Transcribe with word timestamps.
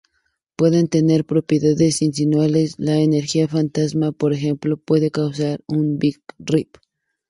Pueden 0.55 0.87
tener 0.87 1.25
propiedades 1.25 2.01
inusuales: 2.01 2.73
la 2.79 2.95
energía 2.97 3.47
fantasma, 3.47 4.11
por 4.11 4.33
ejemplo, 4.33 4.77
puede 4.77 5.11
causar 5.11 5.61
un 5.67 5.99
Big 5.99 6.23
Rip. 6.39 6.77